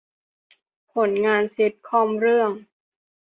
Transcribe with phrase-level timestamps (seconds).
[0.93, 2.51] ผลงานซิตคอมเรื่อง